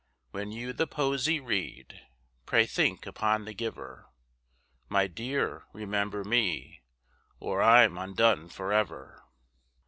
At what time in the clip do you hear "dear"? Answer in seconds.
5.05-5.65